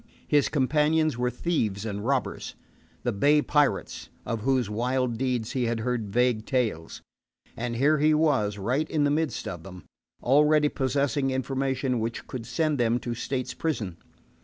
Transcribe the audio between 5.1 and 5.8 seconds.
deeds he